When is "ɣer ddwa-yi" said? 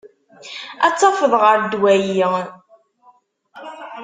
1.43-2.25